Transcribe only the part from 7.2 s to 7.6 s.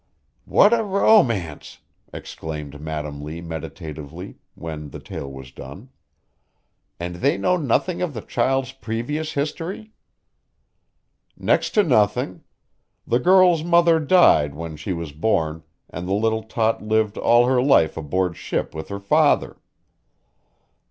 know